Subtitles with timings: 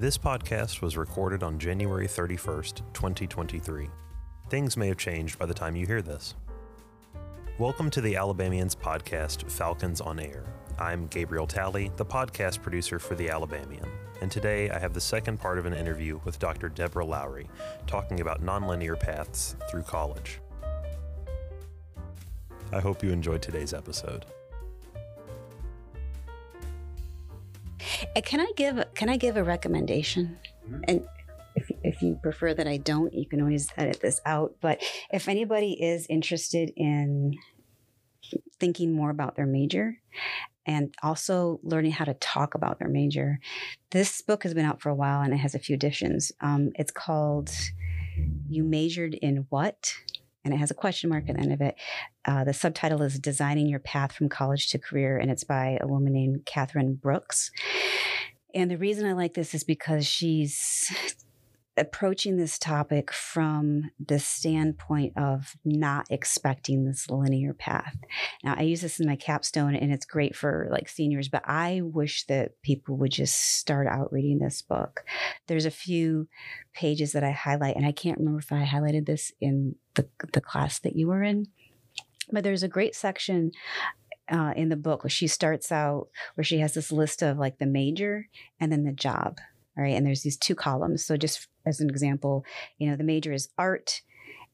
[0.00, 3.90] This podcast was recorded on January 31st, 2023.
[4.48, 6.36] Things may have changed by the time you hear this.
[7.58, 10.44] Welcome to the Alabamians podcast, Falcons on Air.
[10.78, 13.90] I'm Gabriel Talley, the podcast producer for The Alabamian,
[14.22, 16.70] and today I have the second part of an interview with Dr.
[16.70, 17.46] Deborah Lowry
[17.86, 20.40] talking about nonlinear paths through college.
[22.72, 24.24] I hope you enjoyed today's episode.
[28.16, 30.38] Can I give can I give a recommendation?
[30.84, 31.06] And
[31.54, 34.56] if, if you prefer that I don't, you can always edit this out.
[34.60, 37.34] But if anybody is interested in
[38.58, 39.98] thinking more about their major
[40.66, 43.40] and also learning how to talk about their major,
[43.90, 46.32] this book has been out for a while and it has a few editions.
[46.40, 47.50] Um, it's called
[48.48, 49.94] "You Majored in What."
[50.44, 51.74] And it has a question mark at the end of it.
[52.24, 55.86] Uh, the subtitle is Designing Your Path from College to Career, and it's by a
[55.86, 57.50] woman named Katharine Brooks.
[58.54, 60.90] And the reason I like this is because she's
[61.76, 67.96] approaching this topic from the standpoint of not expecting this linear path.
[68.42, 71.80] Now, I use this in my capstone and it's great for like seniors, but I
[71.82, 75.04] wish that people would just start out reading this book.
[75.46, 76.28] There's a few
[76.74, 80.40] pages that I highlight, and I can't remember if I highlighted this in the, the
[80.40, 81.46] class that you were in,
[82.30, 83.52] but there's a great section
[84.30, 87.58] uh, in the book where she starts out where she has this list of like
[87.58, 88.28] the major
[88.60, 89.38] and then the job.
[89.76, 89.94] All right.
[89.94, 91.04] And there's these two columns.
[91.04, 92.44] So just as an example,
[92.78, 94.02] you know, the major is art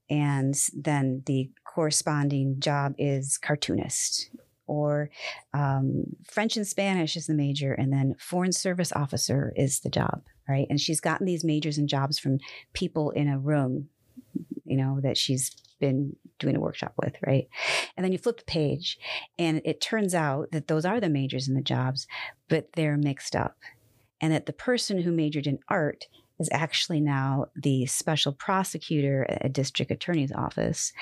[0.08, 4.30] and then the corresponding job is cartoonist
[4.66, 5.10] or
[5.54, 10.22] um, French and Spanish is the major, and then foreign service officer is the job,
[10.48, 10.66] right?
[10.68, 12.38] And she's gotten these majors and jobs from
[12.72, 13.88] people in a room,
[14.64, 17.48] you know, that she's been doing a workshop with, right?
[17.96, 18.98] And then you flip the page,
[19.38, 22.06] and it turns out that those are the majors and the jobs,
[22.48, 23.56] but they're mixed up.
[24.20, 26.06] And that the person who majored in art
[26.38, 30.92] is actually now the special prosecutor at a district attorney's office.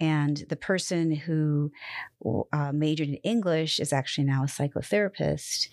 [0.00, 1.70] And the person who
[2.52, 5.68] uh, majored in English is actually now a psychotherapist.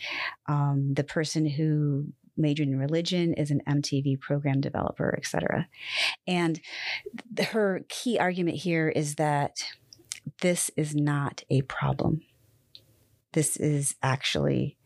[0.48, 2.08] Um, the person who
[2.38, 5.68] majored in religion is an MTV program developer, et cetera.
[6.28, 6.60] And
[7.36, 9.64] th- her key argument here is that
[10.42, 12.22] this is not a problem.
[13.32, 14.77] This is actually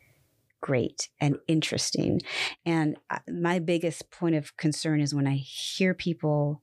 [0.61, 2.21] great and interesting.
[2.65, 6.61] And uh, my biggest point of concern is when I hear people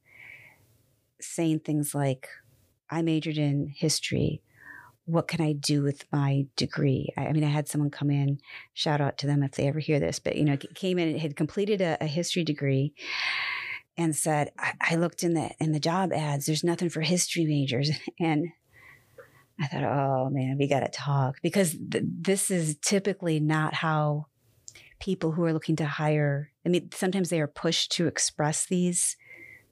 [1.21, 2.29] saying things like,
[2.91, 4.41] I majored in history.
[5.05, 7.13] What can I do with my degree?
[7.17, 8.39] I, I mean, I had someone come in,
[8.73, 11.19] shout out to them if they ever hear this, but you know, came in and
[11.19, 12.95] had completed a, a history degree
[13.97, 17.45] and said, I, I looked in the in the job ads, there's nothing for history
[17.45, 17.91] majors.
[18.21, 18.49] And
[19.61, 24.27] I thought, oh man, we got to talk because th- this is typically not how
[25.01, 26.51] people who are looking to hire.
[26.65, 29.17] I mean, sometimes they are pushed to express these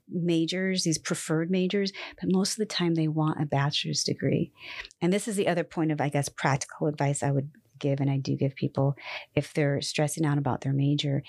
[0.09, 4.53] majors, these preferred majors, but most of the time they want a bachelor's degree.
[5.01, 8.11] And this is the other point of, I guess, practical advice I would give, and
[8.11, 8.97] I do give people
[9.35, 11.23] if they're stressing out about their major,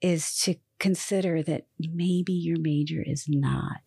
[0.00, 3.78] is to consider that maybe your major is not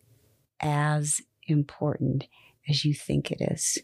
[0.60, 2.24] as important
[2.68, 3.78] as you think it is.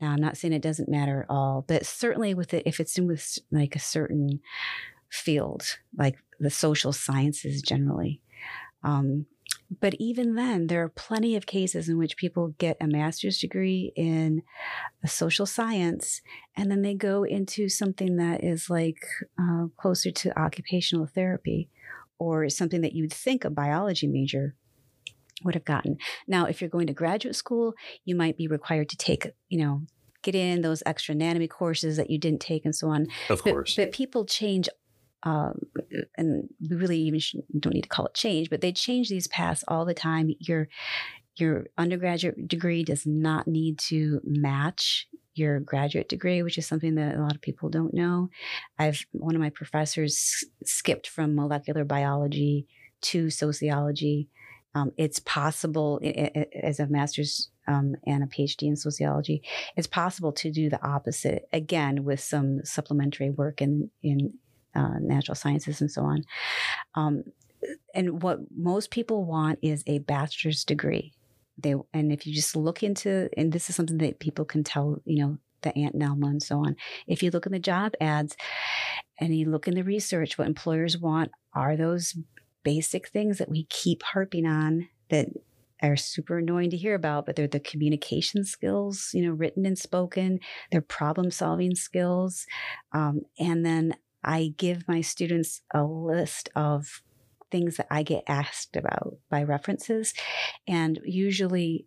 [0.00, 2.98] Now, I'm not saying it doesn't matter at all, but certainly with it, if it's
[2.98, 4.40] in with like a certain
[5.10, 8.20] field, like the social sciences generally.
[8.82, 9.26] Um,
[9.80, 13.92] but even then, there are plenty of cases in which people get a master's degree
[13.96, 14.42] in
[15.02, 16.20] a social science
[16.56, 19.04] and then they go into something that is like
[19.40, 21.70] uh, closer to occupational therapy
[22.18, 24.54] or something that you'd think a biology major
[25.44, 25.98] would have gotten.
[26.26, 27.74] Now, if you're going to graduate school,
[28.04, 29.82] you might be required to take, you know,
[30.22, 33.06] get in those extra anatomy courses that you didn't take and so on.
[33.28, 33.76] Of but, course.
[33.76, 34.68] But people change.
[35.22, 35.60] Um,
[36.18, 37.20] and we really even
[37.58, 40.30] don't need to call it change, but they change these paths all the time.
[40.38, 40.68] Your
[41.36, 47.16] your undergraduate degree does not need to match your graduate degree, which is something that
[47.16, 48.28] a lot of people don't know.
[48.78, 52.66] I've one of my professors skipped from molecular biology
[53.02, 54.28] to sociology.
[54.74, 56.00] Um, it's possible
[56.62, 59.42] as a master's um, and a PhD in sociology,
[59.76, 64.34] it's possible to do the opposite again with some supplementary work in in
[64.74, 66.24] uh, natural sciences and so on.
[66.94, 67.24] Um,
[67.94, 71.12] and what most people want is a bachelor's degree.
[71.56, 75.00] They and if you just look into and this is something that people can tell,
[75.04, 76.76] you know, the Aunt Nelma and so on.
[77.06, 78.36] If you look in the job ads
[79.18, 82.14] and you look in the research, what employers want are those
[82.64, 85.28] basic things that we keep harping on that
[85.82, 89.78] are super annoying to hear about, but they're the communication skills, you know, written and
[89.78, 90.40] spoken,
[90.72, 92.46] their problem solving skills,
[92.92, 93.94] um, and then
[94.24, 97.02] I give my students a list of
[97.50, 100.14] things that I get asked about by references.
[100.66, 101.86] And usually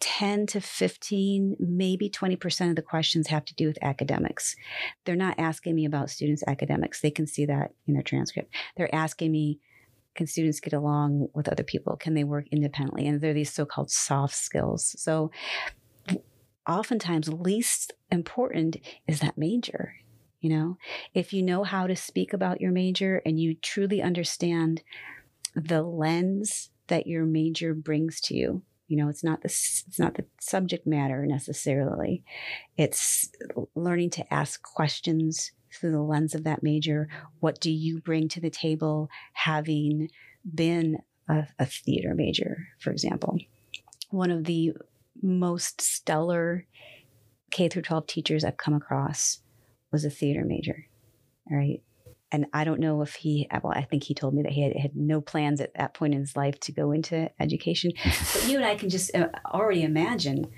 [0.00, 4.56] 10 to 15, maybe 20% of the questions have to do with academics.
[5.04, 7.00] They're not asking me about students' academics.
[7.00, 8.54] They can see that in their transcript.
[8.76, 9.58] They're asking me,
[10.16, 11.96] can students get along with other people?
[11.96, 13.06] Can they work independently?
[13.06, 14.94] And they're these so called soft skills.
[14.98, 15.30] So,
[16.68, 18.76] oftentimes, least important
[19.06, 19.94] is that major.
[20.40, 20.78] You know,
[21.14, 24.82] if you know how to speak about your major and you truly understand
[25.54, 30.14] the lens that your major brings to you, you know, it's not the it's not
[30.14, 32.22] the subject matter necessarily.
[32.76, 33.30] It's
[33.74, 37.08] learning to ask questions through the lens of that major.
[37.40, 40.08] What do you bring to the table, having
[40.54, 43.38] been a, a theater major, for example?
[44.10, 44.72] One of the
[45.22, 46.66] most stellar
[47.50, 49.40] K through 12 teachers I've come across
[49.92, 50.86] was a theater major.
[51.50, 51.82] Right
[52.32, 54.76] and I don't know if he, well, I think he told me that he had,
[54.76, 57.92] had, no plans at that point in his life to go into education.
[58.04, 60.50] but you and I can just uh, already imagine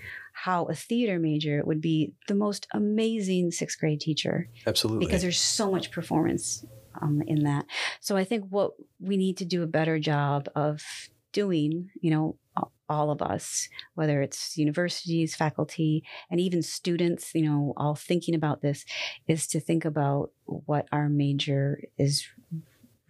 [0.44, 4.48] how a theater major would be the most amazing sixth grade teacher.
[4.66, 5.06] Absolutely.
[5.06, 6.64] Because there's so much performance
[7.02, 7.66] um, in that.
[8.00, 10.82] So I think what we need to do a better job of
[11.32, 12.36] doing, you know,
[12.88, 18.62] all of us, whether it's universities, faculty, and even students, you know, all thinking about
[18.62, 18.84] this,
[19.26, 22.26] is to think about what our major is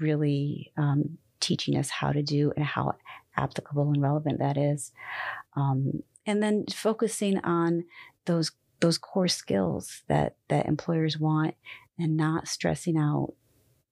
[0.00, 2.92] really um, teaching us how to do and how
[3.36, 4.92] applicable and relevant that is.
[5.56, 7.84] Um, and then focusing on
[8.26, 11.54] those those core skills that that employers want
[11.98, 13.32] and not stressing out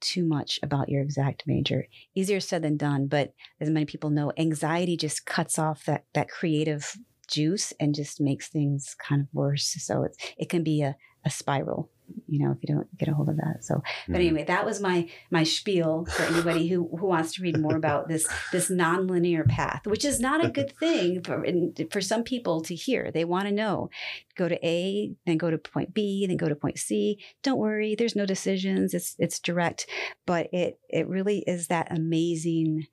[0.00, 1.88] too much about your exact major.
[2.14, 6.28] Easier said than done, but as many people know, anxiety just cuts off that that
[6.28, 6.96] creative
[7.26, 9.74] juice and just makes things kind of worse.
[9.80, 10.94] So it's it can be a,
[11.24, 11.90] a spiral
[12.26, 13.64] you know if you don't get a hold of that.
[13.64, 14.14] So but mm-hmm.
[14.14, 18.08] anyway that was my my spiel for anybody who who wants to read more about
[18.08, 21.44] this this nonlinear path which is not a good thing for
[21.90, 23.10] for some people to hear.
[23.10, 23.90] They want to know.
[24.36, 27.18] Go to a then go to point b then go to point c.
[27.42, 28.94] Don't worry there's no decisions.
[28.94, 29.86] It's it's direct.
[30.26, 32.86] But it it really is that amazing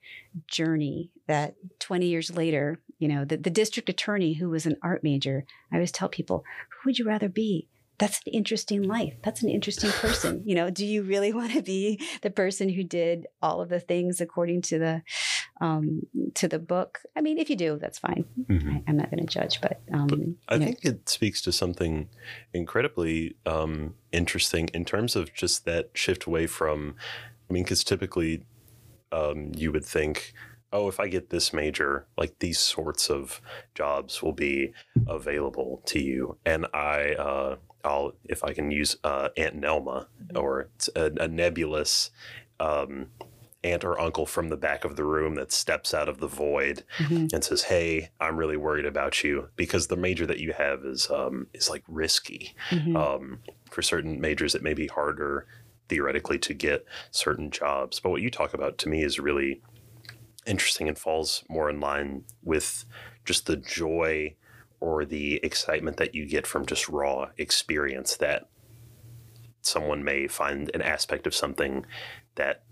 [0.48, 5.04] journey that 20 years later you know the, the district attorney who was an art
[5.04, 7.68] major i always tell people who would you rather be
[7.98, 9.14] that's an interesting life.
[9.24, 10.42] That's an interesting person.
[10.46, 13.80] You know, do you really want to be the person who did all of the
[13.80, 15.02] things according to the
[15.62, 16.02] um,
[16.36, 17.00] to the book?
[17.16, 18.26] I mean, if you do, that's fine.
[18.50, 18.78] Mm-hmm.
[18.88, 20.20] I, am not going to judge, but, um, but
[20.50, 22.10] I think it speaks to something
[22.54, 26.96] incredibly um, interesting in terms of just that shift away from.
[27.50, 28.46] I mean, because typically
[29.12, 30.34] um, you would think
[30.74, 33.40] oh, if I get this major, like these sorts of
[33.76, 34.74] jobs will be
[35.08, 36.38] available to you.
[36.48, 40.38] And I, uh, I'll if I can use uh, Aunt Nelma mm-hmm.
[40.38, 42.12] or a, a nebulous
[42.60, 43.08] um,
[43.64, 46.84] aunt or uncle from the back of the room that steps out of the void
[46.98, 47.28] mm-hmm.
[47.34, 51.10] and says, "Hey, I'm really worried about you because the major that you have is
[51.10, 52.56] um, is like risky.
[52.70, 52.96] Mm-hmm.
[52.96, 53.40] Um,
[53.70, 55.48] for certain majors, it may be harder
[55.90, 58.00] theoretically to get certain jobs.
[58.00, 59.62] But what you talk about to me is really
[60.46, 62.86] interesting and falls more in line with
[63.26, 64.36] just the joy
[64.84, 68.50] or the excitement that you get from just raw experience that
[69.62, 71.86] someone may find an aspect of something
[72.36, 72.64] that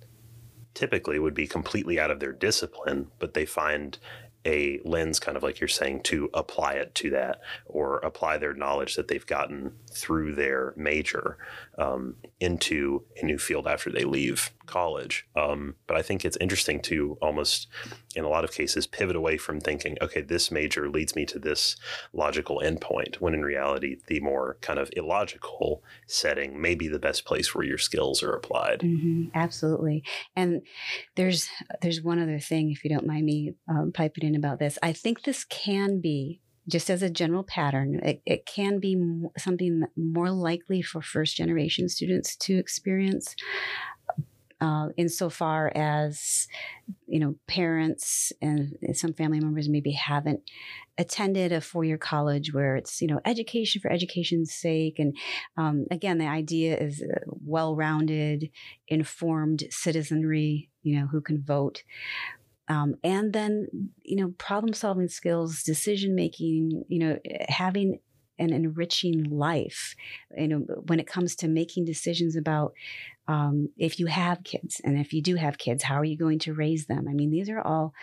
[0.73, 3.97] typically would be completely out of their discipline, but they find
[4.45, 8.53] a lens, kind of like you're saying, to apply it to that or apply their
[8.53, 11.37] knowledge that they've gotten through their major
[11.77, 15.27] um, into a new field after they leave college.
[15.35, 17.67] Um, but I think it's interesting to almost,
[18.15, 21.39] in a lot of cases, pivot away from thinking, okay, this major leads me to
[21.39, 21.75] this
[22.13, 27.25] logical endpoint, when in reality, the more kind of illogical setting may be the best
[27.25, 28.79] place where your skills are applied.
[28.79, 30.03] Mm-hmm, absolutely.
[30.35, 30.61] And
[31.15, 31.47] there's
[31.81, 34.79] there's one other thing, if you don't mind me um, piping in about this.
[34.81, 38.95] I think this can be just as a general pattern, it, it can be
[39.37, 43.35] something more likely for first generation students to experience
[44.61, 46.47] uh, insofar as
[47.07, 50.41] you know parents and some family members maybe haven't
[50.97, 54.99] attended a four-year college where it's you know education for education's sake.
[54.99, 55.17] And
[55.57, 58.49] um, again the idea is well-rounded
[58.87, 61.83] informed citizenry you know who can vote.
[62.67, 63.67] Um, and then
[64.03, 67.99] you know problem solving skills decision making you know having
[68.37, 69.95] an enriching life
[70.35, 72.73] you know when it comes to making decisions about
[73.27, 76.39] um, if you have kids and if you do have kids how are you going
[76.39, 77.93] to raise them i mean these are all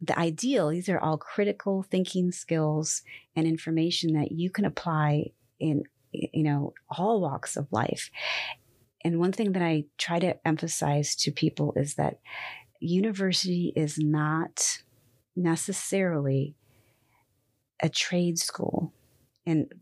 [0.00, 3.02] the ideal these are all critical thinking skills
[3.36, 5.24] and information that you can apply
[5.58, 8.10] in you know all walks of life
[9.04, 12.18] and one thing that I try to emphasize to people is that
[12.80, 14.82] university is not
[15.36, 16.56] necessarily
[17.80, 18.92] a trade school.
[19.46, 19.72] And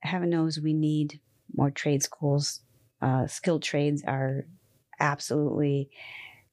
[0.00, 1.20] heaven knows we need
[1.54, 2.60] more trade schools.
[3.02, 4.46] Uh, skilled trades are
[5.00, 5.90] absolutely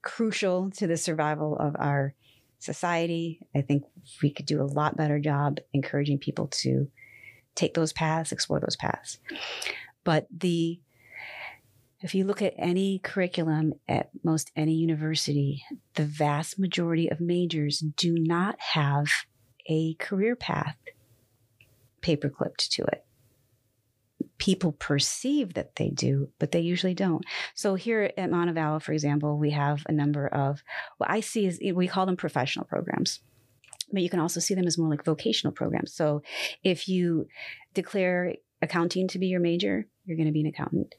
[0.02, 2.16] crucial to the survival of our
[2.58, 3.40] society.
[3.56, 3.84] I think
[4.22, 6.90] we could do a lot better job encouraging people to
[7.56, 9.20] take those paths, explore those paths.
[10.04, 10.80] But the
[12.02, 15.64] if you look at any curriculum at most any university,
[15.96, 19.08] the vast majority of majors do not have
[19.68, 20.78] a career path
[22.02, 23.06] paperclipped to it.
[24.40, 27.24] People perceive that they do, but they usually don't.
[27.54, 30.64] So here at Montevallo, for example, we have a number of
[30.98, 33.20] what I see is we call them professional programs
[33.92, 35.94] but you can also see them as more like vocational programs.
[35.94, 36.22] So
[36.64, 37.28] if you
[37.74, 40.96] declare accounting to be your major, you're going to be an accountant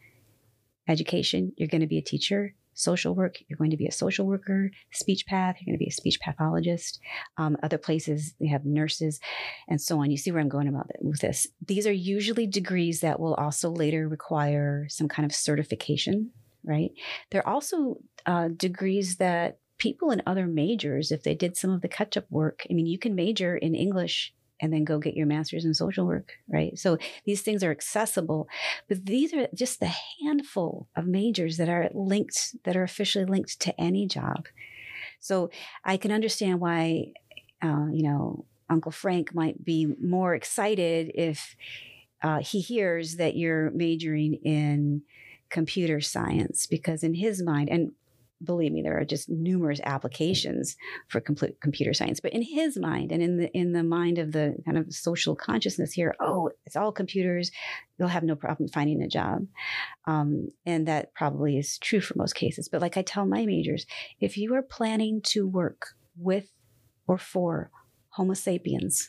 [0.88, 2.54] education, you're going to be a teacher.
[2.74, 4.70] Social work, you're going to be a social worker.
[4.92, 7.00] Speech path, you're going to be a speech pathologist.
[7.36, 9.20] Um, other places, they have nurses
[9.68, 10.10] and so on.
[10.10, 11.46] You see where I'm going about it with this.
[11.66, 16.30] These are usually degrees that will also later require some kind of certification,
[16.64, 16.90] right?
[17.30, 21.88] They're also uh, degrees that people in other majors, if they did some of the
[21.88, 25.26] catch up work, I mean, you can major in English and then go get your
[25.26, 26.78] master's in social work, right?
[26.78, 28.48] So these things are accessible,
[28.88, 33.60] but these are just the handful of majors that are linked, that are officially linked
[33.60, 34.46] to any job.
[35.20, 35.50] So
[35.84, 37.12] I can understand why,
[37.62, 41.56] uh, you know, Uncle Frank might be more excited if
[42.22, 45.02] uh, he hears that you're majoring in
[45.48, 47.92] computer science because in his mind and
[48.42, 50.76] believe me, there are just numerous applications
[51.08, 52.20] for complete computer science.
[52.20, 55.36] But in his mind and in the in the mind of the kind of social
[55.36, 57.50] consciousness here, oh, it's all computers.
[57.98, 59.46] You'll have no problem finding a job,
[60.06, 62.68] um, and that probably is true for most cases.
[62.68, 63.86] But like I tell my majors,
[64.20, 66.50] if you are planning to work with
[67.06, 67.70] or for
[68.10, 69.06] Homo sapiens,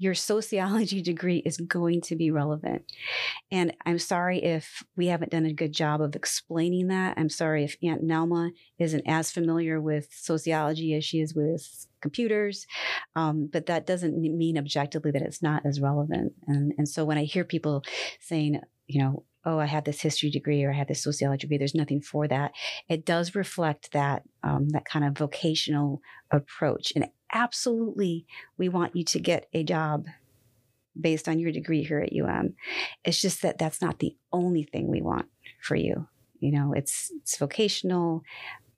[0.00, 2.90] your sociology degree is going to be relevant.
[3.52, 7.18] And I'm sorry if we haven't done a good job of explaining that.
[7.18, 12.66] I'm sorry if Aunt Nelma isn't as familiar with sociology as she is with computers.
[13.14, 16.32] Um, but that doesn't mean objectively that it's not as relevant.
[16.46, 17.84] And, and so when I hear people
[18.20, 21.58] saying, you know, oh, I had this history degree or I had this sociology degree.
[21.58, 22.52] There's nothing for that.
[22.88, 28.26] It does reflect that um, that kind of vocational approach, and absolutely
[28.58, 30.06] we want you to get a job
[30.98, 32.54] based on your degree here at UM.
[33.04, 35.26] It's just that that's not the only thing we want
[35.62, 36.08] for you.
[36.40, 38.22] You know, it's it's vocational,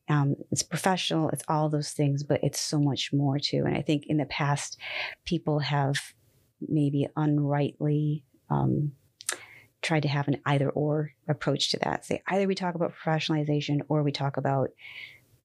[0.09, 3.65] um, it's professional, it's all those things, but it's so much more too.
[3.67, 4.79] And I think in the past,
[5.25, 5.97] people have
[6.61, 8.93] maybe unrightly um,
[9.81, 12.05] tried to have an either or approach to that.
[12.05, 14.71] Say either we talk about professionalization or we talk about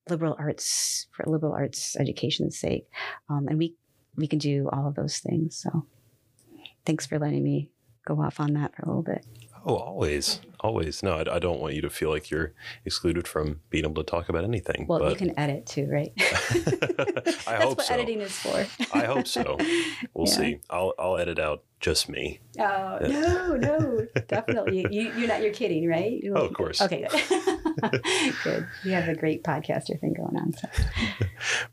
[0.09, 2.87] liberal arts for liberal arts education's sake.
[3.29, 3.75] Um, and we
[4.15, 5.57] we can do all of those things.
[5.61, 5.85] So
[6.85, 7.69] thanks for letting me
[8.05, 9.25] go off on that for a little bit.
[9.69, 11.03] Oh, always, always.
[11.03, 12.53] No, I, I, don't want you to feel like you're
[12.85, 14.85] excluded from being able to talk about anything.
[14.87, 15.09] Well, but...
[15.09, 16.13] you can edit too, right?
[16.17, 17.93] I That's hope what so.
[17.93, 18.65] editing is for.
[18.93, 19.57] I hope so.
[20.13, 20.33] We'll yeah.
[20.33, 20.59] see.
[20.69, 22.39] I'll I'll edit out just me.
[22.57, 24.87] Oh no, no, definitely.
[24.89, 25.41] You you're not.
[25.41, 26.21] You're kidding, right?
[26.33, 26.81] Oh, of course.
[26.81, 28.03] Okay, good.
[28.43, 28.67] good.
[28.85, 30.53] You have a great podcaster thing going on.
[30.53, 30.67] So.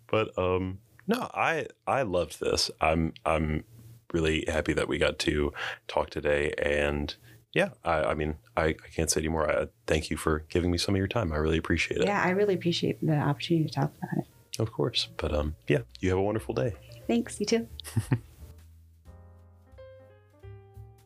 [0.09, 2.71] but um, no, I I loved this.
[2.81, 3.65] I'm I'm
[4.13, 5.53] really happy that we got to
[5.87, 7.15] talk today and
[7.55, 9.49] yeah, I, I mean, I, I, can't say anymore.
[9.51, 11.33] I, thank you for giving me some of your time.
[11.33, 12.07] I really appreciate it.
[12.07, 14.27] Yeah, I really appreciate the opportunity to talk about it.
[14.59, 15.09] Of course.
[15.17, 16.75] But um, yeah, you have a wonderful day.
[17.07, 17.39] Thanks.
[17.39, 17.69] You too.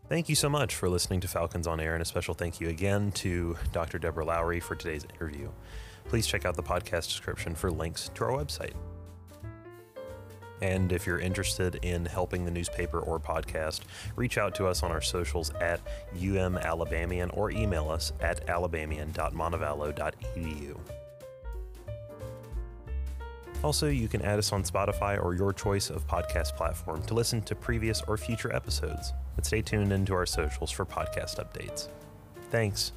[0.08, 2.70] Thank you so much for listening to Falcons on Air, and a special thank you
[2.70, 3.98] again to Dr.
[3.98, 5.50] Deborah Lowry for today's interview.
[6.06, 8.72] Please check out the podcast description for links to our website.
[10.60, 13.80] And if you're interested in helping the newspaper or podcast,
[14.16, 15.80] reach out to us on our socials at
[16.16, 20.76] umalabamian or email us at alabamian.montevallo.edu.
[23.64, 27.42] Also, you can add us on Spotify or your choice of podcast platform to listen
[27.42, 29.12] to previous or future episodes.
[29.34, 31.88] But stay tuned into our socials for podcast updates.
[32.50, 32.92] Thanks.